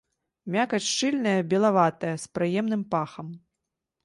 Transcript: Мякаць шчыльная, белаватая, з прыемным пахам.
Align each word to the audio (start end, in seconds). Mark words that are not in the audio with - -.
Мякаць 0.53 0.83
шчыльная, 0.91 1.35
белаватая, 1.51 2.15
з 2.25 2.33
прыемным 2.39 2.83
пахам. 2.97 3.27